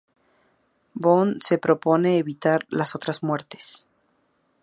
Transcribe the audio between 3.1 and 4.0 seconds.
muertes.